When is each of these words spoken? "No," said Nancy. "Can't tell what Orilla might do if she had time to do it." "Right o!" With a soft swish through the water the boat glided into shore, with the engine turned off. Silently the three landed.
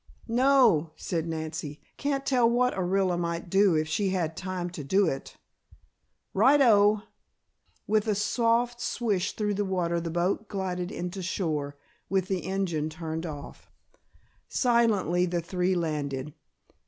"No," 0.27 0.93
said 0.95 1.27
Nancy. 1.27 1.79
"Can't 1.97 2.25
tell 2.25 2.49
what 2.49 2.73
Orilla 2.73 3.19
might 3.19 3.51
do 3.51 3.75
if 3.75 3.87
she 3.87 4.09
had 4.09 4.35
time 4.35 4.71
to 4.71 4.83
do 4.83 5.05
it." 5.05 5.37
"Right 6.33 6.59
o!" 6.59 7.03
With 7.85 8.07
a 8.07 8.15
soft 8.15 8.81
swish 8.81 9.33
through 9.33 9.53
the 9.53 9.63
water 9.63 10.01
the 10.01 10.09
boat 10.09 10.47
glided 10.47 10.91
into 10.91 11.21
shore, 11.21 11.77
with 12.09 12.29
the 12.29 12.45
engine 12.47 12.89
turned 12.89 13.27
off. 13.27 13.69
Silently 14.49 15.27
the 15.27 15.39
three 15.39 15.75
landed. 15.75 16.33